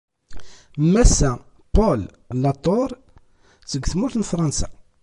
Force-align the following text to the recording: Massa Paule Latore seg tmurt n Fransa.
Massa 0.93 1.29
Paule 1.75 2.07
Latore 2.43 2.95
seg 3.71 3.81
tmurt 3.85 4.15
n 4.17 4.27
Fransa. 4.33 4.67